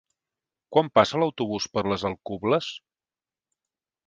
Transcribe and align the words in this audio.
Quan 0.75 0.87
passa 0.99 1.21
l'autobús 1.23 1.67
per 1.75 1.83
les 1.93 2.07
Alcubles? 2.11 2.71